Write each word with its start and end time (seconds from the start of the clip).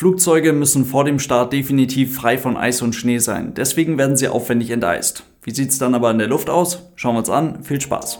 Flugzeuge 0.00 0.54
müssen 0.54 0.86
vor 0.86 1.04
dem 1.04 1.18
Start 1.18 1.52
definitiv 1.52 2.16
frei 2.16 2.38
von 2.38 2.56
Eis 2.56 2.80
und 2.80 2.94
Schnee 2.94 3.18
sein. 3.18 3.52
Deswegen 3.52 3.98
werden 3.98 4.16
sie 4.16 4.28
aufwendig 4.28 4.70
enteist. 4.70 5.24
Wie 5.42 5.50
sieht 5.50 5.68
es 5.68 5.78
dann 5.78 5.94
aber 5.94 6.10
in 6.10 6.16
der 6.16 6.26
Luft 6.26 6.48
aus? 6.48 6.90
Schauen 6.96 7.16
wir 7.16 7.18
uns 7.18 7.28
an. 7.28 7.62
Viel 7.64 7.82
Spaß! 7.82 8.18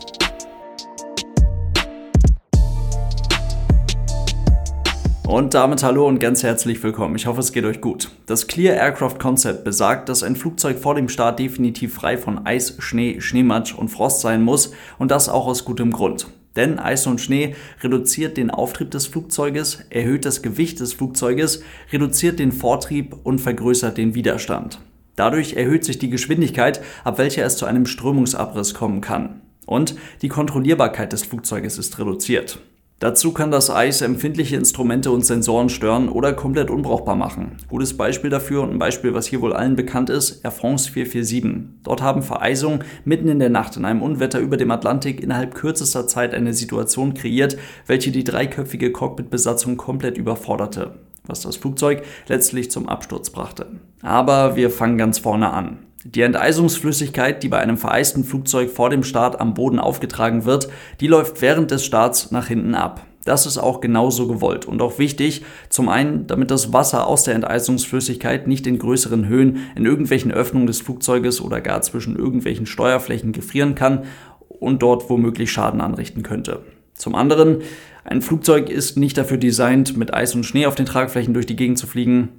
Und 5.26 5.54
damit 5.54 5.82
hallo 5.82 6.06
und 6.06 6.18
ganz 6.18 6.42
herzlich 6.42 6.82
willkommen. 6.82 7.16
Ich 7.16 7.26
hoffe, 7.26 7.40
es 7.40 7.50
geht 7.50 7.64
euch 7.64 7.80
gut. 7.80 8.10
Das 8.26 8.46
Clear 8.46 8.76
Aircraft 8.76 9.18
Concept 9.18 9.64
besagt, 9.64 10.10
dass 10.10 10.22
ein 10.22 10.36
Flugzeug 10.36 10.78
vor 10.80 10.96
dem 10.96 11.08
Start 11.08 11.38
definitiv 11.38 11.94
frei 11.94 12.18
von 12.18 12.44
Eis, 12.44 12.76
Schnee, 12.80 13.22
Schneematsch 13.22 13.74
und 13.74 13.88
Frost 13.88 14.20
sein 14.20 14.42
muss 14.42 14.74
und 14.98 15.10
das 15.10 15.30
auch 15.30 15.46
aus 15.46 15.64
gutem 15.64 15.92
Grund. 15.92 16.26
Denn 16.56 16.78
Eis 16.78 17.06
und 17.06 17.20
Schnee 17.20 17.54
reduziert 17.82 18.36
den 18.36 18.50
Auftrieb 18.50 18.90
des 18.90 19.06
Flugzeuges, 19.06 19.84
erhöht 19.90 20.24
das 20.24 20.42
Gewicht 20.42 20.80
des 20.80 20.92
Flugzeuges, 20.92 21.62
reduziert 21.92 22.38
den 22.38 22.52
Vortrieb 22.52 23.16
und 23.22 23.40
vergrößert 23.40 23.96
den 23.96 24.14
Widerstand. 24.14 24.80
Dadurch 25.16 25.54
erhöht 25.54 25.84
sich 25.84 25.98
die 25.98 26.10
Geschwindigkeit, 26.10 26.80
ab 27.04 27.18
welcher 27.18 27.44
es 27.44 27.56
zu 27.56 27.66
einem 27.66 27.86
Strömungsabriss 27.86 28.74
kommen 28.74 29.00
kann. 29.00 29.42
Und 29.66 29.94
die 30.22 30.28
Kontrollierbarkeit 30.28 31.12
des 31.12 31.22
Flugzeuges 31.22 31.78
ist 31.78 31.98
reduziert. 31.98 32.58
Dazu 33.00 33.32
kann 33.32 33.50
das 33.50 33.70
Eis 33.70 34.02
empfindliche 34.02 34.56
Instrumente 34.56 35.10
und 35.10 35.24
Sensoren 35.24 35.70
stören 35.70 36.10
oder 36.10 36.34
komplett 36.34 36.70
unbrauchbar 36.70 37.16
machen. 37.16 37.56
Gutes 37.66 37.96
Beispiel 37.96 38.28
dafür 38.28 38.62
und 38.62 38.72
ein 38.72 38.78
Beispiel, 38.78 39.14
was 39.14 39.26
hier 39.26 39.40
wohl 39.40 39.54
allen 39.54 39.74
bekannt 39.74 40.10
ist, 40.10 40.44
Air 40.44 40.50
France 40.50 40.90
447. 40.90 41.80
Dort 41.82 42.02
haben 42.02 42.22
Vereisungen 42.22 42.84
mitten 43.06 43.28
in 43.28 43.38
der 43.38 43.48
Nacht 43.48 43.78
in 43.78 43.86
einem 43.86 44.02
Unwetter 44.02 44.38
über 44.38 44.58
dem 44.58 44.70
Atlantik 44.70 45.22
innerhalb 45.22 45.54
kürzester 45.54 46.06
Zeit 46.06 46.34
eine 46.34 46.52
Situation 46.52 47.14
kreiert, 47.14 47.56
welche 47.86 48.10
die 48.10 48.22
dreiköpfige 48.22 48.92
Cockpitbesatzung 48.92 49.78
komplett 49.78 50.18
überforderte, 50.18 50.98
was 51.24 51.40
das 51.40 51.56
Flugzeug 51.56 52.02
letztlich 52.28 52.70
zum 52.70 52.86
Absturz 52.86 53.30
brachte. 53.30 53.80
Aber 54.02 54.56
wir 54.56 54.68
fangen 54.68 54.98
ganz 54.98 55.18
vorne 55.18 55.54
an. 55.54 55.78
Die 56.04 56.22
Enteisungsflüssigkeit, 56.22 57.42
die 57.42 57.48
bei 57.48 57.58
einem 57.58 57.76
vereisten 57.76 58.24
Flugzeug 58.24 58.70
vor 58.70 58.88
dem 58.88 59.02
Start 59.02 59.38
am 59.38 59.52
Boden 59.52 59.78
aufgetragen 59.78 60.46
wird, 60.46 60.70
die 61.00 61.08
läuft 61.08 61.42
während 61.42 61.70
des 61.70 61.84
Starts 61.84 62.30
nach 62.30 62.46
hinten 62.46 62.74
ab. 62.74 63.06
Das 63.26 63.44
ist 63.44 63.58
auch 63.58 63.82
genauso 63.82 64.26
gewollt 64.26 64.64
und 64.64 64.80
auch 64.80 64.98
wichtig, 64.98 65.44
zum 65.68 65.90
einen, 65.90 66.26
damit 66.26 66.50
das 66.50 66.72
Wasser 66.72 67.06
aus 67.06 67.24
der 67.24 67.34
Enteisungsflüssigkeit 67.34 68.46
nicht 68.46 68.66
in 68.66 68.78
größeren 68.78 69.28
Höhen 69.28 69.58
in 69.76 69.84
irgendwelchen 69.84 70.32
Öffnungen 70.32 70.66
des 70.66 70.80
Flugzeuges 70.80 71.42
oder 71.42 71.60
gar 71.60 71.82
zwischen 71.82 72.16
irgendwelchen 72.16 72.64
Steuerflächen 72.64 73.32
gefrieren 73.32 73.74
kann 73.74 74.04
und 74.48 74.80
dort 74.80 75.10
womöglich 75.10 75.52
Schaden 75.52 75.82
anrichten 75.82 76.22
könnte. 76.22 76.62
Zum 76.94 77.14
anderen, 77.14 77.58
ein 78.04 78.22
Flugzeug 78.22 78.70
ist 78.70 78.96
nicht 78.96 79.18
dafür 79.18 79.36
designt, 79.36 79.98
mit 79.98 80.14
Eis 80.14 80.34
und 80.34 80.44
Schnee 80.44 80.64
auf 80.64 80.76
den 80.76 80.86
Tragflächen 80.86 81.34
durch 81.34 81.46
die 81.46 81.56
Gegend 81.56 81.78
zu 81.78 81.86
fliegen 81.86 82.30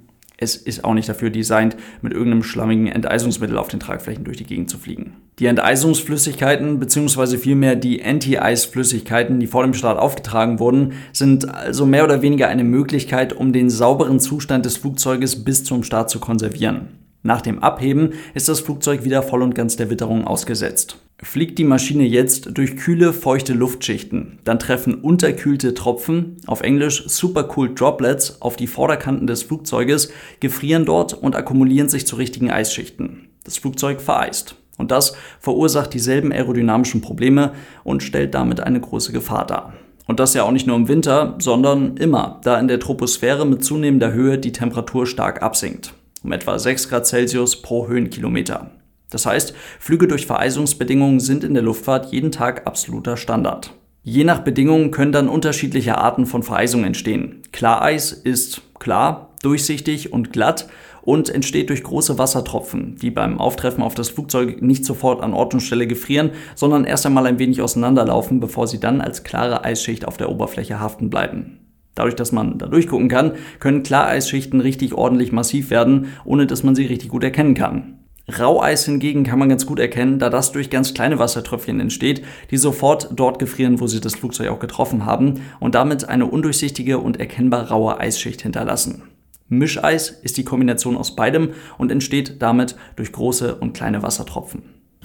es 0.42 0.56
ist 0.56 0.84
auch 0.84 0.94
nicht 0.94 1.08
dafür 1.08 1.30
designt, 1.30 1.76
mit 2.02 2.12
irgendeinem 2.12 2.42
schlammigen 2.42 2.88
Enteisungsmittel 2.88 3.56
auf 3.56 3.68
den 3.68 3.80
Tragflächen 3.80 4.24
durch 4.24 4.36
die 4.36 4.44
Gegend 4.44 4.68
zu 4.68 4.76
fliegen. 4.76 5.14
Die 5.38 5.46
Enteisungsflüssigkeiten 5.46 6.78
bzw. 6.78 7.38
vielmehr 7.38 7.76
die 7.76 8.04
Anti-Eis-Flüssigkeiten, 8.04 9.40
die 9.40 9.46
vor 9.46 9.62
dem 9.62 9.72
Start 9.72 9.98
aufgetragen 9.98 10.58
wurden, 10.58 10.94
sind 11.12 11.48
also 11.48 11.86
mehr 11.86 12.04
oder 12.04 12.22
weniger 12.22 12.48
eine 12.48 12.64
Möglichkeit, 12.64 13.32
um 13.32 13.52
den 13.52 13.70
sauberen 13.70 14.20
Zustand 14.20 14.66
des 14.66 14.76
Flugzeuges 14.76 15.44
bis 15.44 15.64
zum 15.64 15.84
Start 15.84 16.10
zu 16.10 16.18
konservieren. 16.18 16.88
Nach 17.22 17.40
dem 17.40 17.60
Abheben 17.60 18.14
ist 18.34 18.48
das 18.48 18.60
Flugzeug 18.60 19.04
wieder 19.04 19.22
voll 19.22 19.42
und 19.42 19.54
ganz 19.54 19.76
der 19.76 19.90
Witterung 19.90 20.26
ausgesetzt. 20.26 20.98
Fliegt 21.24 21.58
die 21.58 21.64
Maschine 21.64 22.04
jetzt 22.04 22.58
durch 22.58 22.76
kühle, 22.76 23.12
feuchte 23.12 23.54
Luftschichten, 23.54 24.40
dann 24.42 24.58
treffen 24.58 24.96
unterkühlte 24.96 25.72
Tropfen, 25.72 26.36
auf 26.46 26.62
Englisch 26.62 27.04
Supercooled 27.06 27.80
Droplets, 27.80 28.42
auf 28.42 28.56
die 28.56 28.66
Vorderkanten 28.66 29.28
des 29.28 29.44
Flugzeuges, 29.44 30.12
gefrieren 30.40 30.84
dort 30.84 31.14
und 31.14 31.36
akkumulieren 31.36 31.88
sich 31.88 32.06
zu 32.06 32.16
richtigen 32.16 32.50
Eisschichten. 32.50 33.28
Das 33.44 33.56
Flugzeug 33.56 34.00
vereist. 34.00 34.56
Und 34.78 34.90
das 34.90 35.14
verursacht 35.38 35.94
dieselben 35.94 36.32
aerodynamischen 36.32 37.00
Probleme 37.00 37.52
und 37.84 38.02
stellt 38.02 38.34
damit 38.34 38.60
eine 38.60 38.80
große 38.80 39.12
Gefahr 39.12 39.46
dar. 39.46 39.74
Und 40.08 40.18
das 40.18 40.34
ja 40.34 40.42
auch 40.42 40.50
nicht 40.50 40.66
nur 40.66 40.76
im 40.76 40.88
Winter, 40.88 41.36
sondern 41.38 41.96
immer, 41.98 42.40
da 42.42 42.58
in 42.58 42.66
der 42.66 42.80
Troposphäre 42.80 43.46
mit 43.46 43.64
zunehmender 43.64 44.12
Höhe 44.12 44.38
die 44.38 44.52
Temperatur 44.52 45.06
stark 45.06 45.42
absinkt 45.42 45.94
um 46.24 46.32
etwa 46.32 46.58
6 46.58 46.88
Grad 46.88 47.06
Celsius 47.06 47.60
pro 47.62 47.88
Höhenkilometer. 47.88 48.70
Das 49.12 49.26
heißt, 49.26 49.54
Flüge 49.78 50.08
durch 50.08 50.26
Vereisungsbedingungen 50.26 51.20
sind 51.20 51.44
in 51.44 51.54
der 51.54 51.62
Luftfahrt 51.62 52.12
jeden 52.12 52.32
Tag 52.32 52.66
absoluter 52.66 53.16
Standard. 53.16 53.74
Je 54.02 54.24
nach 54.24 54.40
Bedingungen 54.40 54.90
können 54.90 55.12
dann 55.12 55.28
unterschiedliche 55.28 55.98
Arten 55.98 56.26
von 56.26 56.42
Vereisung 56.42 56.82
entstehen. 56.82 57.42
Klareis 57.52 58.10
ist 58.10 58.62
klar, 58.80 59.34
durchsichtig 59.42 60.12
und 60.12 60.32
glatt 60.32 60.68
und 61.02 61.28
entsteht 61.28 61.68
durch 61.68 61.82
große 61.82 62.18
Wassertropfen, 62.18 62.96
die 62.96 63.10
beim 63.10 63.38
Auftreffen 63.38 63.82
auf 63.82 63.94
das 63.94 64.08
Flugzeug 64.08 64.62
nicht 64.62 64.84
sofort 64.84 65.22
an 65.22 65.34
Ort 65.34 65.54
und 65.54 65.60
Stelle 65.60 65.86
gefrieren, 65.86 66.30
sondern 66.54 66.84
erst 66.84 67.06
einmal 67.06 67.26
ein 67.26 67.38
wenig 67.38 67.60
auseinanderlaufen, 67.60 68.40
bevor 68.40 68.66
sie 68.66 68.80
dann 68.80 69.00
als 69.00 69.24
klare 69.24 69.64
Eisschicht 69.64 70.06
auf 70.06 70.16
der 70.16 70.30
Oberfläche 70.30 70.80
haften 70.80 71.10
bleiben. 71.10 71.58
Dadurch, 71.94 72.16
dass 72.16 72.32
man 72.32 72.58
da 72.58 72.66
durchgucken 72.66 73.08
kann, 73.08 73.32
können 73.60 73.82
Klareisschichten 73.82 74.60
richtig 74.60 74.94
ordentlich 74.94 75.30
massiv 75.30 75.70
werden, 75.70 76.06
ohne 76.24 76.46
dass 76.46 76.62
man 76.62 76.74
sie 76.74 76.86
richtig 76.86 77.10
gut 77.10 77.22
erkennen 77.22 77.54
kann. 77.54 77.98
Raueis 78.38 78.84
hingegen 78.84 79.24
kann 79.24 79.38
man 79.38 79.48
ganz 79.48 79.66
gut 79.66 79.78
erkennen, 79.78 80.18
da 80.18 80.30
das 80.30 80.52
durch 80.52 80.70
ganz 80.70 80.94
kleine 80.94 81.18
Wassertröpfchen 81.18 81.80
entsteht, 81.80 82.22
die 82.50 82.56
sofort 82.56 83.10
dort 83.14 83.38
gefrieren, 83.38 83.80
wo 83.80 83.86
sie 83.86 84.00
das 84.00 84.14
Flugzeug 84.14 84.48
auch 84.48 84.60
getroffen 84.60 85.06
haben 85.06 85.42
und 85.60 85.74
damit 85.74 86.08
eine 86.08 86.26
undurchsichtige 86.26 86.98
und 86.98 87.20
erkennbar 87.20 87.68
raue 87.68 87.98
Eisschicht 87.98 88.42
hinterlassen. 88.42 89.02
Mischeis 89.48 90.10
ist 90.10 90.36
die 90.38 90.44
Kombination 90.44 90.96
aus 90.96 91.14
beidem 91.14 91.50
und 91.78 91.92
entsteht 91.92 92.40
damit 92.40 92.76
durch 92.96 93.12
große 93.12 93.56
und 93.56 93.74
kleine 93.74 94.02
Wassertropfen. 94.02 94.62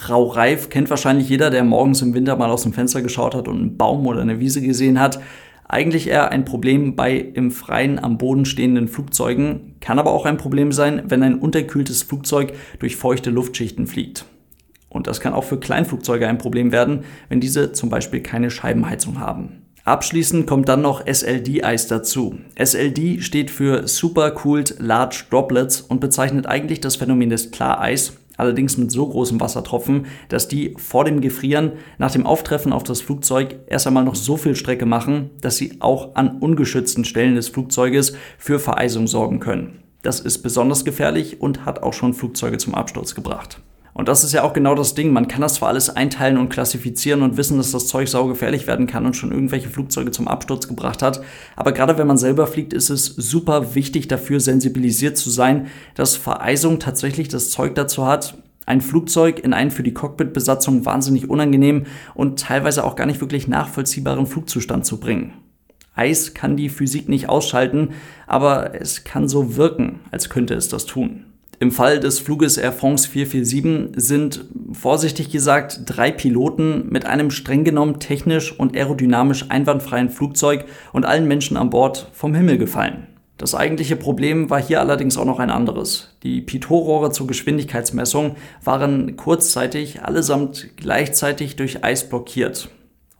Raureif 0.09 0.69
kennt 0.69 0.89
wahrscheinlich 0.89 1.27
jeder, 1.27 1.49
der 1.49 1.63
morgens 1.63 2.01
im 2.01 2.13
Winter 2.13 2.35
mal 2.35 2.51
aus 2.51 2.63
dem 2.63 2.73
Fenster 2.73 3.01
geschaut 3.01 3.33
hat 3.33 3.47
und 3.47 3.57
einen 3.57 3.77
Baum 3.77 4.05
oder 4.05 4.21
eine 4.21 4.39
Wiese 4.39 4.61
gesehen 4.61 4.99
hat. 4.99 5.19
Eigentlich 5.69 6.07
eher 6.07 6.31
ein 6.31 6.45
Problem 6.45 6.95
bei 6.95 7.17
im 7.17 7.51
Freien 7.51 8.00
am 8.00 8.17
Boden 8.17 8.45
stehenden 8.45 8.88
Flugzeugen, 8.88 9.75
kann 9.81 10.00
aber 10.00 10.11
auch 10.11 10.25
ein 10.25 10.38
Problem 10.38 10.72
sein, 10.72 11.03
wenn 11.07 11.23
ein 11.23 11.39
unterkühltes 11.39 12.03
Flugzeug 12.03 12.53
durch 12.79 12.95
feuchte 12.95 13.29
Luftschichten 13.29 13.85
fliegt. 13.85 14.25
Und 14.89 15.07
das 15.07 15.19
kann 15.19 15.33
auch 15.33 15.44
für 15.44 15.59
Kleinflugzeuge 15.59 16.28
ein 16.28 16.38
Problem 16.38 16.72
werden, 16.72 17.03
wenn 17.28 17.41
diese 17.41 17.73
zum 17.73 17.89
Beispiel 17.89 18.22
keine 18.22 18.50
Scheibenheizung 18.50 19.19
haben. 19.19 19.63
Abschließend 19.83 20.47
kommt 20.47 20.67
dann 20.67 20.81
noch 20.81 21.05
SLD-Eis 21.05 21.88
dazu. 21.88 22.35
SLD 22.55 23.22
steht 23.22 23.51
für 23.51 23.88
Super 23.88 24.31
Cooled 24.31 24.75
Large 24.79 25.25
Droplets 25.29 25.81
und 25.81 26.01
bezeichnet 26.01 26.45
eigentlich 26.45 26.81
das 26.81 26.97
Phänomen 26.97 27.29
des 27.29 27.51
Klareis, 27.51 28.17
allerdings 28.37 28.77
mit 28.77 28.91
so 28.91 29.07
großen 29.07 29.39
Wassertropfen, 29.39 30.05
dass 30.29 30.47
die 30.47 30.75
vor 30.77 31.03
dem 31.03 31.19
Gefrieren 31.21 31.73
nach 31.97 32.11
dem 32.11 32.25
Auftreffen 32.25 32.71
auf 32.71 32.83
das 32.83 33.01
Flugzeug 33.01 33.59
erst 33.67 33.87
einmal 33.87 34.05
noch 34.05 34.15
so 34.15 34.37
viel 34.37 34.55
Strecke 34.55 34.85
machen, 34.85 35.31
dass 35.41 35.57
sie 35.57 35.77
auch 35.81 36.15
an 36.15 36.37
ungeschützten 36.39 37.03
Stellen 37.03 37.35
des 37.35 37.49
Flugzeuges 37.49 38.13
für 38.37 38.59
Vereisung 38.59 39.07
sorgen 39.07 39.39
können. 39.39 39.83
Das 40.03 40.19
ist 40.19 40.39
besonders 40.39 40.85
gefährlich 40.85 41.41
und 41.41 41.65
hat 41.65 41.83
auch 41.83 41.93
schon 41.93 42.13
Flugzeuge 42.13 42.57
zum 42.57 42.75
Absturz 42.75 43.15
gebracht. 43.15 43.59
Und 43.97 44.08
das 44.08 44.24
ist 44.24 44.31
ja 44.31 44.44
auch 44.44 44.53
genau 44.53 44.75
das 44.75 44.94
Ding. 44.94 45.12
Man 45.12 45.28
kann 45.28 45.41
das 45.41 45.56
zwar 45.56 45.69
alles 45.69 45.90
einteilen 45.90 46.38
und 46.38 46.50
klassifizieren 46.50 47.24
und 47.24 47.35
wissen, 47.35 47.58
dass 47.58 47.72
das 47.72 47.88
Zeug 47.88 48.08
saugefährlich 48.08 48.68
werden 48.68 48.85
kann 48.85 49.08
und 49.08 49.16
schon 49.16 49.31
irgendwelche 49.31 49.69
Flugzeuge 49.69 50.12
zum 50.12 50.28
Absturz 50.28 50.68
gebracht 50.68 51.02
hat. 51.02 51.22
Aber 51.56 51.72
gerade 51.72 51.97
wenn 51.97 52.06
man 52.06 52.19
selber 52.19 52.46
fliegt, 52.46 52.74
ist 52.74 52.91
es 52.91 53.06
super 53.08 53.74
wichtig 53.74 54.08
dafür 54.08 54.40
sensibilisiert 54.40 55.18
zu 55.18 55.31
sein, 55.31 55.66
dass 55.96 56.16
Vereisung 56.16 56.78
tatsächlich 56.78 57.28
das 57.28 57.50
Zeug 57.50 57.74
dazu 57.74 58.06
hat, 58.06 58.38
ein 58.68 58.81
Flugzeug 58.81 59.40
in 59.40 59.52
einen 59.52 59.72
für 59.72 59.81
die 59.81 59.96
Cockpitbesatzung 59.96 60.85
wahnsinnig 60.85 61.28
unangenehm 61.28 61.88
und 62.14 62.40
teilweise 62.40 62.84
auch 62.84 62.96
gar 62.96 63.08
nicht 63.08 63.19
wirklich 63.19 63.47
nachvollziehbaren 63.47 64.28
Flugzustand 64.28 64.85
zu 64.85 65.00
bringen. 65.00 65.34
Eis 65.96 66.35
kann 66.35 66.56
die 66.56 66.69
Physik 66.69 67.09
nicht 67.09 67.29
ausschalten, 67.29 67.96
aber 68.28 68.79
es 68.79 69.06
kann 69.06 69.28
so 69.28 69.56
wirken, 69.56 70.02
als 70.12 70.29
könnte 70.29 70.53
es 70.53 70.70
das 70.70 70.85
tun. 70.85 71.27
Im 71.59 71.71
Fall 71.71 71.99
des 71.99 72.19
Fluges 72.19 72.57
Air 72.57 72.71
France 72.71 73.09
447 73.09 73.99
sind, 73.99 74.45
vorsichtig 74.73 75.31
gesagt, 75.31 75.81
drei 75.87 76.11
Piloten 76.11 76.87
mit 76.89 77.05
einem 77.05 77.31
streng 77.31 77.63
genommen 77.63 77.99
technisch 77.99 78.57
und 78.57 78.75
aerodynamisch 78.75 79.49
einwandfreien 79.49 80.11
Flugzeug 80.11 80.65
und 80.93 81.05
allen 81.05 81.27
Menschen 81.27 81.57
an 81.57 81.71
Bord 81.71 82.11
vom 82.13 82.35
Himmel 82.35 82.59
gefallen. 82.59 83.07
Das 83.39 83.55
eigentliche 83.55 83.95
Problem 83.95 84.51
war 84.51 84.61
hier 84.61 84.79
allerdings 84.79 85.17
auch 85.17 85.25
noch 85.25 85.39
ein 85.39 85.49
anderes. 85.49 86.15
Die 86.21 86.41
Pitot-Rohre 86.41 87.11
zur 87.11 87.25
Geschwindigkeitsmessung 87.25 88.35
waren 88.63 89.15
kurzzeitig 89.15 90.03
allesamt 90.03 90.77
gleichzeitig 90.77 91.55
durch 91.55 91.83
Eis 91.83 92.07
blockiert. 92.07 92.69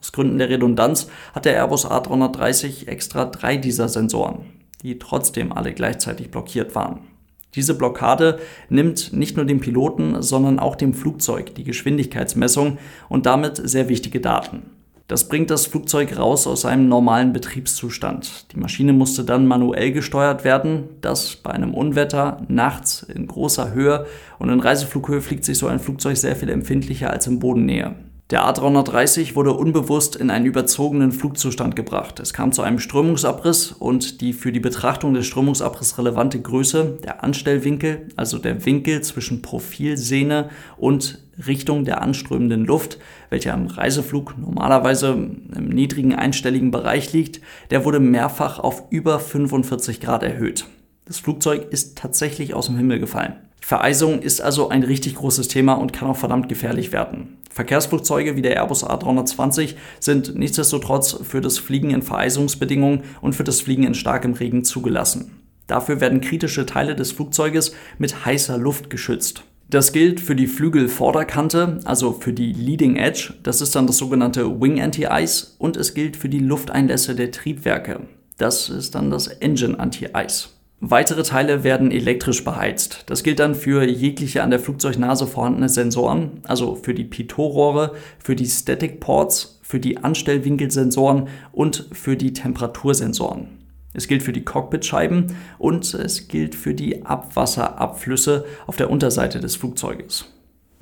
Aus 0.00 0.12
Gründen 0.12 0.38
der 0.38 0.48
Redundanz 0.48 1.08
hat 1.34 1.44
der 1.44 1.54
Airbus 1.54 1.86
A330 1.86 2.86
extra 2.86 3.24
drei 3.24 3.56
dieser 3.56 3.88
Sensoren, 3.88 4.46
die 4.84 5.00
trotzdem 5.00 5.52
alle 5.52 5.72
gleichzeitig 5.72 6.30
blockiert 6.30 6.76
waren. 6.76 7.17
Diese 7.54 7.74
Blockade 7.74 8.38
nimmt 8.68 9.12
nicht 9.12 9.36
nur 9.36 9.46
dem 9.46 9.60
Piloten, 9.60 10.22
sondern 10.22 10.58
auch 10.58 10.76
dem 10.76 10.94
Flugzeug 10.94 11.54
die 11.54 11.64
Geschwindigkeitsmessung 11.64 12.78
und 13.08 13.26
damit 13.26 13.56
sehr 13.62 13.88
wichtige 13.88 14.20
Daten. 14.20 14.62
Das 15.08 15.26
bringt 15.26 15.50
das 15.50 15.64
Flugzeug 15.64 16.18
raus 16.18 16.46
aus 16.46 16.66
einem 16.66 16.86
normalen 16.86 17.32
Betriebszustand. 17.32 18.52
Die 18.52 18.58
Maschine 18.58 18.92
musste 18.92 19.24
dann 19.24 19.46
manuell 19.46 19.90
gesteuert 19.90 20.44
werden. 20.44 20.84
Das 21.00 21.36
bei 21.36 21.50
einem 21.50 21.72
Unwetter, 21.72 22.42
nachts, 22.48 23.04
in 23.04 23.26
großer 23.26 23.72
Höhe. 23.72 24.04
Und 24.38 24.50
in 24.50 24.60
Reiseflughöhe 24.60 25.22
fliegt 25.22 25.46
sich 25.46 25.56
so 25.56 25.66
ein 25.66 25.78
Flugzeug 25.78 26.18
sehr 26.18 26.36
viel 26.36 26.50
empfindlicher 26.50 27.10
als 27.10 27.26
in 27.26 27.38
Bodennähe. 27.38 27.94
Der 28.30 28.44
A330 28.44 29.36
wurde 29.36 29.54
unbewusst 29.54 30.14
in 30.14 30.28
einen 30.28 30.44
überzogenen 30.44 31.12
Flugzustand 31.12 31.76
gebracht. 31.76 32.20
Es 32.20 32.34
kam 32.34 32.52
zu 32.52 32.60
einem 32.60 32.78
Strömungsabriss 32.78 33.72
und 33.72 34.20
die 34.20 34.34
für 34.34 34.52
die 34.52 34.60
Betrachtung 34.60 35.14
des 35.14 35.26
Strömungsabriss 35.26 35.96
relevante 35.96 36.38
Größe, 36.38 36.98
der 37.02 37.24
Anstellwinkel, 37.24 38.08
also 38.16 38.36
der 38.36 38.66
Winkel 38.66 39.00
zwischen 39.00 39.40
Profilsehne 39.40 40.50
und 40.76 41.20
Richtung 41.46 41.86
der 41.86 42.02
anströmenden 42.02 42.66
Luft, 42.66 42.98
welcher 43.30 43.54
im 43.54 43.66
Reiseflug 43.66 44.36
normalerweise 44.36 45.12
im 45.12 45.68
niedrigen 45.70 46.14
einstelligen 46.14 46.70
Bereich 46.70 47.14
liegt, 47.14 47.40
der 47.70 47.86
wurde 47.86 47.98
mehrfach 47.98 48.58
auf 48.58 48.82
über 48.90 49.20
45 49.20 50.02
Grad 50.02 50.22
erhöht. 50.22 50.66
Das 51.06 51.18
Flugzeug 51.18 51.68
ist 51.70 51.96
tatsächlich 51.96 52.52
aus 52.52 52.66
dem 52.66 52.76
Himmel 52.76 52.98
gefallen. 52.98 53.36
Vereisung 53.62 54.20
ist 54.20 54.42
also 54.42 54.68
ein 54.68 54.82
richtig 54.82 55.14
großes 55.14 55.48
Thema 55.48 55.74
und 55.74 55.94
kann 55.94 56.08
auch 56.08 56.16
verdammt 56.16 56.50
gefährlich 56.50 56.92
werden. 56.92 57.37
Verkehrsflugzeuge 57.50 58.36
wie 58.36 58.42
der 58.42 58.56
Airbus 58.56 58.84
A320 58.84 59.74
sind 60.00 60.36
nichtsdestotrotz 60.36 61.18
für 61.22 61.40
das 61.40 61.58
Fliegen 61.58 61.90
in 61.90 62.02
Vereisungsbedingungen 62.02 63.02
und 63.20 63.34
für 63.34 63.44
das 63.44 63.60
Fliegen 63.60 63.84
in 63.84 63.94
starkem 63.94 64.34
Regen 64.34 64.64
zugelassen. 64.64 65.42
Dafür 65.66 66.00
werden 66.00 66.20
kritische 66.20 66.66
Teile 66.66 66.94
des 66.94 67.12
Flugzeuges 67.12 67.74
mit 67.98 68.24
heißer 68.24 68.58
Luft 68.58 68.90
geschützt. 68.90 69.44
Das 69.70 69.92
gilt 69.92 70.18
für 70.18 70.34
die 70.34 70.46
Flügelvorderkante, 70.46 71.80
also 71.84 72.12
für 72.12 72.32
die 72.32 72.54
Leading 72.54 72.96
Edge, 72.96 73.34
das 73.42 73.60
ist 73.60 73.76
dann 73.76 73.86
das 73.86 73.98
sogenannte 73.98 74.60
Wing 74.62 74.80
Anti-Ice, 74.80 75.56
und 75.58 75.76
es 75.76 75.92
gilt 75.92 76.16
für 76.16 76.30
die 76.30 76.38
Lufteinlässe 76.38 77.14
der 77.14 77.30
Triebwerke, 77.32 78.00
das 78.38 78.70
ist 78.70 78.94
dann 78.94 79.10
das 79.10 79.26
Engine 79.26 79.78
Anti-Ice. 79.78 80.48
Weitere 80.80 81.24
Teile 81.24 81.64
werden 81.64 81.90
elektrisch 81.90 82.44
beheizt. 82.44 83.02
Das 83.06 83.24
gilt 83.24 83.40
dann 83.40 83.56
für 83.56 83.82
jegliche 83.84 84.44
an 84.44 84.50
der 84.50 84.60
Flugzeugnase 84.60 85.26
vorhandene 85.26 85.68
Sensoren, 85.68 86.40
also 86.44 86.76
für 86.76 86.94
die 86.94 87.04
Pitot-Rohre, 87.04 87.94
für 88.20 88.36
die 88.36 88.46
Static 88.46 89.00
Ports, 89.00 89.58
für 89.62 89.80
die 89.80 89.98
Anstellwinkelsensoren 89.98 91.28
und 91.50 91.88
für 91.92 92.16
die 92.16 92.32
Temperatursensoren. 92.32 93.58
Es 93.92 94.06
gilt 94.06 94.22
für 94.22 94.32
die 94.32 94.44
Cockpitscheiben 94.44 95.34
und 95.58 95.92
es 95.94 96.28
gilt 96.28 96.54
für 96.54 96.74
die 96.74 97.04
Abwasserabflüsse 97.04 98.44
auf 98.68 98.76
der 98.76 98.90
Unterseite 98.90 99.40
des 99.40 99.56
Flugzeuges. 99.56 100.32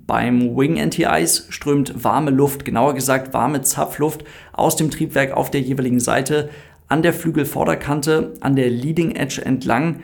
Beim 0.07 0.57
Wing 0.57 0.79
Anti-Ice 0.79 1.47
strömt 1.49 2.05
warme 2.05 2.31
Luft, 2.31 2.67
genauer 2.67 2.95
gesagt 2.95 3.33
warme 3.33 3.63
Zapfluft, 3.63 4.25
aus 4.53 4.77
dem 4.77 4.91
Triebwerk 4.91 5.33
auf 5.33 5.51
der 5.51 5.63
jeweiligen 5.63 6.01
Seite 6.01 6.51
an 6.89 7.03
der 7.03 7.13
Flügelvorderkante 7.13 8.35
an 8.41 8.57
der 8.57 8.71
Leading 8.71 9.13
Edge 9.13 9.43
entlang 9.45 10.01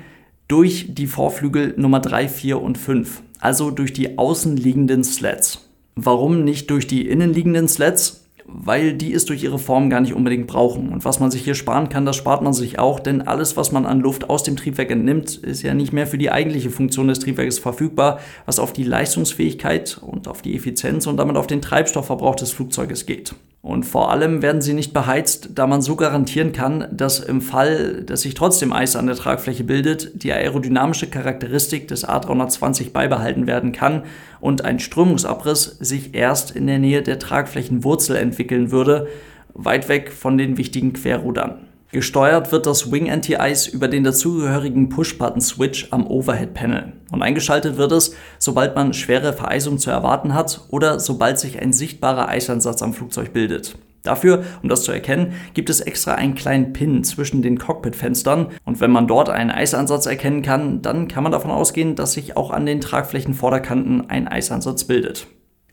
durch 0.49 0.87
die 0.95 1.07
Vorflügel 1.07 1.75
Nummer 1.77 2.01
3, 2.01 2.29
4 2.29 2.61
und 2.61 2.77
5, 2.77 3.23
also 3.41 3.71
durch 3.71 3.93
die 3.93 4.19
außenliegenden 4.19 5.05
Slats. 5.05 5.69
Warum 5.95 6.45
nicht 6.45 6.71
durch 6.71 6.87
die 6.87 7.07
innenliegenden 7.09 7.69
Slats? 7.69 8.19
Weil 8.45 8.95
die 8.95 9.15
es 9.15 9.25
durch 9.25 9.45
ihre 9.45 9.59
Form 9.59 9.89
gar 9.89 10.01
nicht 10.01 10.15
unbedingt 10.15 10.49
brauchen. 10.49 10.89
Und 10.89 11.05
was 11.05 11.21
man 11.21 11.31
sich 11.31 11.43
hier 11.43 11.55
sparen 11.55 11.89
kann, 11.89 12.05
das 12.05 12.17
spart 12.17 12.43
man 12.43 12.53
sich 12.53 12.79
auch, 12.79 12.99
denn 12.99 13.23
alles, 13.23 13.57
was 13.57 13.71
man 13.73 13.87
an 13.87 14.01
Luft 14.01 14.29
aus 14.29 14.43
dem 14.43 14.57
Triebwerk 14.57 14.91
entnimmt, 14.91 15.37
ist 15.37 15.63
ja 15.63 15.75
nicht 15.75 15.93
mehr 15.93 16.09
für 16.09 16.19
die 16.19 16.31
eigentliche 16.31 16.71
Funktion 16.71 17.09
des 17.09 17.21
Triebwerkes 17.21 17.61
verfügbar, 17.61 18.19
was 18.45 18.59
auf 18.59 18.73
die 18.73 18.85
Leistungsfähigkeit 18.85 19.99
und 20.03 20.27
auf 20.27 20.43
die 20.43 20.57
Effizienz 20.57 21.07
und 21.07 21.19
damit 21.19 21.37
auf 21.37 21.47
den 21.47 21.63
Treibstoffverbrauch 21.63 22.35
des 22.35 22.51
Flugzeuges 22.51 23.07
geht. 23.07 23.35
Und 23.63 23.85
vor 23.85 24.11
allem 24.11 24.43
werden 24.43 24.61
sie 24.61 24.75
nicht 24.75 24.93
beheizt, 24.93 25.51
da 25.55 25.69
man 25.69 25.83
so 25.83 25.95
garantieren 25.95 26.53
kann, 26.53 26.89
dass 26.91 27.21
im 27.21 27.41
Fall, 27.41 28.03
dass 28.03 28.23
sich 28.23 28.35
trotzdem 28.35 28.73
Eis 28.73 28.97
an 28.97 29.07
der 29.07 29.15
Tragfläche 29.15 29.63
bildet, 29.63 30.25
die 30.25 30.33
aerodynamische 30.33 31.07
Charakteristik 31.07 31.87
des 31.87 32.05
A320 32.05 32.91
beibehalten 32.91 33.47
werden 33.47 33.71
kann 33.71 34.03
und 34.41 34.65
ein 34.65 34.81
Strömungsabriss 34.81 35.77
sich 35.79 36.13
erst 36.13 36.51
in 36.51 36.67
der 36.67 36.81
Nähe 36.81 37.03
der 37.03 37.21
Tragflächenwurzel 37.21 38.17
entwickeln 38.17 38.73
würde, 38.73 39.07
weit 39.55 39.89
weg 39.89 40.11
von 40.11 40.39
den 40.39 40.57
wichtigen 40.57 40.93
Querrudern. 40.93 41.61
Gesteuert 41.93 42.53
wird 42.53 42.65
das 42.65 42.91
Wing 42.91 43.11
Anti-Ice 43.11 43.71
über 43.71 43.87
den 43.87 44.03
dazugehörigen 44.03 44.89
Push-Button-Switch 44.89 45.89
am 45.91 46.07
Overhead-Panel. 46.07 46.95
Und 47.11 47.23
eingeschaltet 47.23 47.77
wird 47.77 47.93
es, 47.93 48.15
sobald 48.39 48.75
man 48.75 48.95
schwere 48.95 49.35
Vereisung 49.35 49.77
zu 49.77 49.91
erwarten 49.91 50.33
hat 50.33 50.63
oder 50.71 50.99
sobald 50.99 51.39
sich 51.39 51.61
ein 51.61 51.75
sichtbarer 51.75 52.29
Eisansatz 52.29 52.81
am 52.81 52.95
Flugzeug 52.95 53.35
bildet. 53.35 53.77
Dafür, 54.03 54.43
um 54.63 54.71
das 54.71 54.85
zu 54.85 54.93
erkennen, 54.93 55.35
gibt 55.53 55.69
es 55.69 55.83
extra 55.83 56.15
einen 56.15 56.35
kleinen 56.35 56.73
Pin 56.73 57.05
zwischen 57.05 57.43
den 57.43 57.59
Cockpitfenstern 57.59 58.47
und 58.65 58.81
wenn 58.81 58.91
man 58.91 59.07
dort 59.07 59.29
einen 59.29 59.51
Eisansatz 59.51 60.07
erkennen 60.07 60.41
kann, 60.41 60.81
dann 60.81 61.09
kann 61.09 61.23
man 61.23 61.33
davon 61.33 61.51
ausgehen, 61.51 61.95
dass 61.95 62.15
sich 62.15 62.39
auch 62.39 62.51
an 62.53 62.65
den 62.65 62.81
Tragflächenvorderkanten 62.81 64.09
ein 64.09 64.29
Eisansatz 64.29 64.85
bildet. 64.85 65.27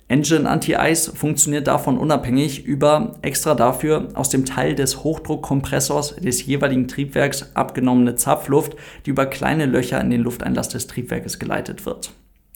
Engine 0.09 0.49
Anti-Ice 0.49 1.15
funktioniert 1.15 1.67
davon 1.67 1.99
unabhängig 1.99 2.65
über 2.65 3.17
extra 3.21 3.53
dafür 3.53 4.07
aus 4.15 4.29
dem 4.29 4.43
Teil 4.43 4.73
des 4.73 5.03
Hochdruckkompressors 5.03 6.15
des 6.15 6.43
jeweiligen 6.43 6.87
Triebwerks 6.87 7.55
abgenommene 7.55 8.15
Zapfluft, 8.15 8.75
die 9.05 9.11
über 9.11 9.27
kleine 9.27 9.67
Löcher 9.67 10.01
in 10.01 10.09
den 10.09 10.21
Lufteinlass 10.21 10.69
des 10.69 10.87
Triebwerkes 10.87 11.37
geleitet 11.37 11.85
wird. 11.85 12.11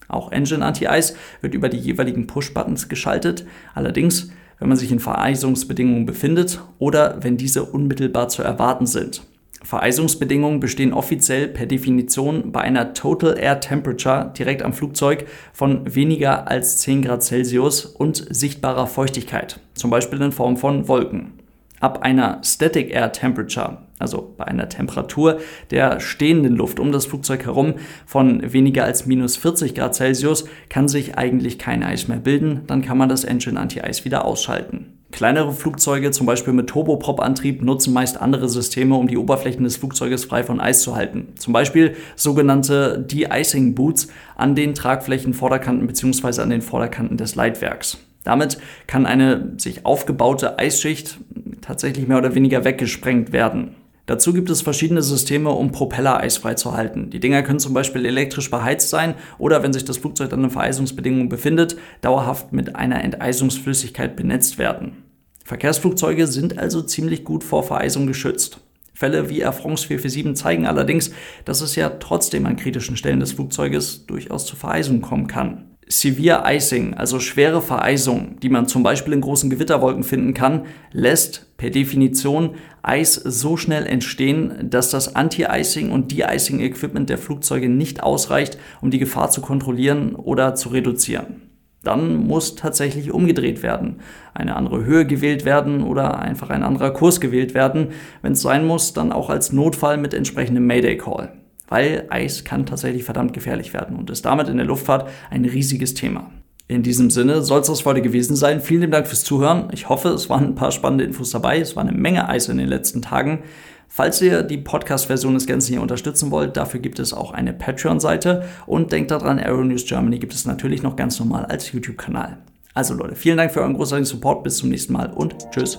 Auch 0.07 0.31
Engine 0.31 0.65
Anti-Ice 0.65 1.13
wird 1.41 1.53
über 1.53 1.69
die 1.69 1.77
jeweiligen 1.77 2.25
Push-Buttons 2.25 2.89
geschaltet, 2.89 3.45
allerdings 3.75 4.31
wenn 4.57 4.69
man 4.69 4.77
sich 4.77 4.91
in 4.91 4.99
Vereisungsbedingungen 4.99 6.07
befindet 6.07 6.59
oder 6.79 7.19
wenn 7.21 7.37
diese 7.37 7.65
unmittelbar 7.65 8.29
zu 8.29 8.41
erwarten 8.41 8.87
sind. 8.87 9.21
Vereisungsbedingungen 9.63 10.59
bestehen 10.59 10.93
offiziell 10.93 11.47
per 11.47 11.65
Definition 11.65 12.51
bei 12.51 12.61
einer 12.61 12.93
Total 12.93 13.37
Air 13.37 13.61
Temperature 13.61 14.31
direkt 14.37 14.61
am 14.61 14.73
Flugzeug 14.73 15.25
von 15.53 15.95
weniger 15.95 16.47
als 16.49 16.79
10 16.79 17.01
Grad 17.01 17.23
Celsius 17.23 17.85
und 17.85 18.25
sichtbarer 18.29 18.87
Feuchtigkeit, 18.87 19.59
zum 19.73 19.89
Beispiel 19.89 20.21
in 20.21 20.33
Form 20.33 20.57
von 20.57 20.87
Wolken. 20.87 21.33
Ab 21.79 22.01
einer 22.01 22.41
Static 22.43 22.93
Air 22.93 23.11
Temperature, 23.11 23.79
also 23.99 24.33
bei 24.37 24.45
einer 24.45 24.69
Temperatur 24.69 25.39
der 25.69 25.99
stehenden 25.99 26.55
Luft 26.55 26.79
um 26.79 26.91
das 26.91 27.05
Flugzeug 27.05 27.45
herum 27.45 27.75
von 28.05 28.53
weniger 28.53 28.85
als 28.85 29.05
minus 29.05 29.35
40 29.37 29.75
Grad 29.75 29.95
Celsius, 29.95 30.45
kann 30.69 30.87
sich 30.87 31.17
eigentlich 31.17 31.59
kein 31.59 31.83
Eis 31.83 32.07
mehr 32.07 32.19
bilden, 32.19 32.61
dann 32.67 32.81
kann 32.81 32.97
man 32.97 33.09
das 33.09 33.23
Engine 33.23 33.59
Anti-Eis 33.59 34.05
wieder 34.05 34.23
ausschalten. 34.23 35.02
Kleinere 35.13 35.53
Flugzeuge, 35.53 36.09
zum 36.09 36.25
Beispiel 36.25 36.53
mit 36.53 36.67
Turboprop-Antrieb, 36.67 37.61
nutzen 37.61 37.93
meist 37.93 38.19
andere 38.19 38.49
Systeme, 38.49 38.95
um 38.95 39.07
die 39.07 39.19
Oberflächen 39.19 39.63
des 39.63 39.77
Flugzeuges 39.77 40.25
frei 40.25 40.43
von 40.43 40.59
Eis 40.59 40.81
zu 40.81 40.95
halten. 40.95 41.27
Zum 41.37 41.53
Beispiel 41.53 41.95
sogenannte 42.15 42.97
De-Icing 42.99 43.75
Boots 43.75 44.07
an 44.35 44.55
den 44.55 44.73
Tragflächen 44.73 45.35
Vorderkanten 45.35 45.85
bzw. 45.85 46.41
an 46.41 46.49
den 46.49 46.63
Vorderkanten 46.63 47.15
des 47.15 47.35
Leitwerks. 47.35 47.99
Damit 48.23 48.57
kann 48.87 49.05
eine 49.05 49.53
sich 49.57 49.85
aufgebaute 49.85 50.57
Eisschicht 50.57 51.19
tatsächlich 51.61 52.07
mehr 52.07 52.17
oder 52.17 52.33
weniger 52.33 52.65
weggesprengt 52.65 53.31
werden. 53.31 53.75
Dazu 54.07 54.33
gibt 54.33 54.49
es 54.49 54.63
verschiedene 54.63 55.03
Systeme, 55.03 55.51
um 55.51 55.71
Propeller 55.71 56.19
eisfrei 56.19 56.55
zu 56.55 56.73
halten. 56.73 57.11
Die 57.11 57.19
Dinger 57.19 57.43
können 57.43 57.59
zum 57.59 57.75
Beispiel 57.75 58.05
elektrisch 58.05 58.49
beheizt 58.49 58.89
sein 58.89 59.13
oder, 59.37 59.61
wenn 59.61 59.73
sich 59.73 59.85
das 59.85 59.97
Flugzeug 59.97 60.31
dann 60.31 60.43
in 60.43 60.49
Vereisungsbedingungen 60.49 61.29
befindet, 61.29 61.77
dauerhaft 62.01 62.51
mit 62.51 62.75
einer 62.75 63.01
Enteisungsflüssigkeit 63.03 64.15
benetzt 64.15 64.57
werden. 64.57 65.02
Verkehrsflugzeuge 65.43 66.27
sind 66.27 66.57
also 66.57 66.81
ziemlich 66.81 67.23
gut 67.23 67.43
vor 67.43 67.63
Vereisung 67.63 68.07
geschützt. 68.07 68.61
Fälle 68.93 69.29
wie 69.29 69.39
Air 69.39 69.53
France 69.53 69.87
447 69.87 70.35
zeigen 70.41 70.65
allerdings, 70.65 71.11
dass 71.45 71.61
es 71.61 71.75
ja 71.75 71.89
trotzdem 71.89 72.45
an 72.45 72.55
kritischen 72.55 72.95
Stellen 72.95 73.19
des 73.19 73.33
Flugzeuges 73.33 74.05
durchaus 74.05 74.45
zu 74.45 74.55
Vereisung 74.55 75.01
kommen 75.01 75.27
kann. 75.27 75.69
Severe 75.89 76.43
Icing, 76.45 76.93
also 76.93 77.19
schwere 77.19 77.61
Vereisung, 77.61 78.39
die 78.41 78.47
man 78.47 78.67
zum 78.67 78.83
Beispiel 78.83 79.13
in 79.13 79.19
großen 79.21 79.49
Gewitterwolken 79.49 80.03
finden 80.03 80.33
kann, 80.33 80.65
lässt 80.91 81.57
per 81.57 81.71
Definition 81.71 82.55
Eis 82.81 83.15
so 83.15 83.57
schnell 83.57 83.85
entstehen, 83.85 84.69
dass 84.69 84.91
das 84.91 85.15
Anti-Icing 85.15 85.91
und 85.91 86.11
De-Icing-Equipment 86.11 87.09
der 87.09 87.17
Flugzeuge 87.17 87.67
nicht 87.67 88.01
ausreicht, 88.01 88.57
um 88.81 88.91
die 88.91 88.99
Gefahr 88.99 89.29
zu 89.29 89.41
kontrollieren 89.41 90.15
oder 90.15 90.55
zu 90.55 90.69
reduzieren 90.69 91.42
dann 91.83 92.15
muss 92.15 92.55
tatsächlich 92.55 93.11
umgedreht 93.11 93.61
werden, 93.61 93.99
eine 94.33 94.55
andere 94.55 94.83
Höhe 94.85 95.05
gewählt 95.05 95.45
werden 95.45 95.83
oder 95.83 96.19
einfach 96.19 96.49
ein 96.49 96.63
anderer 96.63 96.91
Kurs 96.91 97.21
gewählt 97.21 97.53
werden. 97.53 97.89
Wenn 98.21 98.33
es 98.33 98.41
sein 98.41 98.65
muss, 98.65 98.93
dann 98.93 99.11
auch 99.11 99.29
als 99.29 99.51
Notfall 99.51 99.97
mit 99.97 100.13
entsprechendem 100.13 100.65
Mayday 100.65 100.97
Call. 100.97 101.33
Weil 101.67 102.05
Eis 102.09 102.43
kann 102.43 102.65
tatsächlich 102.65 103.03
verdammt 103.03 103.33
gefährlich 103.33 103.73
werden 103.73 103.97
und 103.97 104.09
ist 104.09 104.25
damit 104.25 104.47
in 104.47 104.57
der 104.57 104.65
Luftfahrt 104.65 105.09
ein 105.29 105.45
riesiges 105.45 105.93
Thema. 105.93 106.29
In 106.73 106.81
diesem 106.81 107.11
Sinne 107.11 107.43
soll 107.43 107.61
es 107.61 107.67
das 107.67 107.85
heute 107.85 108.01
gewesen 108.01 108.35
sein. 108.35 108.59
Vielen 108.59 108.89
Dank 108.89 109.05
fürs 109.05 109.23
Zuhören. 109.23 109.67
Ich 109.73 109.89
hoffe, 109.89 110.09
es 110.09 110.27
waren 110.31 110.43
ein 110.43 110.55
paar 110.55 110.71
spannende 110.71 111.03
Infos 111.03 111.29
dabei. 111.29 111.59
Es 111.59 111.75
war 111.75 111.83
eine 111.83 111.91
Menge 111.91 112.27
Eis 112.27 112.49
in 112.49 112.57
den 112.57 112.67
letzten 112.67 113.03
Tagen. 113.03 113.43
Falls 113.87 114.19
ihr 114.23 114.41
die 114.41 114.57
Podcast-Version 114.57 115.35
des 115.35 115.45
Ganzen 115.45 115.73
hier 115.73 115.83
unterstützen 115.83 116.31
wollt, 116.31 116.57
dafür 116.57 116.79
gibt 116.79 116.97
es 116.97 117.13
auch 117.13 117.31
eine 117.31 117.53
Patreon-Seite 117.53 118.45
und 118.65 118.91
denkt 118.91 119.11
daran, 119.11 119.37
Aero 119.37 119.63
News 119.63 119.85
Germany 119.85 120.17
gibt 120.17 120.33
es 120.33 120.45
natürlich 120.45 120.81
noch 120.81 120.95
ganz 120.95 121.19
normal 121.19 121.45
als 121.45 121.71
YouTube-Kanal. 121.71 122.39
Also 122.73 122.95
Leute, 122.95 123.15
vielen 123.15 123.37
Dank 123.37 123.51
für 123.53 123.61
euren 123.61 123.75
großartigen 123.75 124.07
Support. 124.07 124.43
Bis 124.43 124.57
zum 124.57 124.69
nächsten 124.69 124.93
Mal 124.93 125.13
und 125.13 125.35
tschüss. 125.51 125.77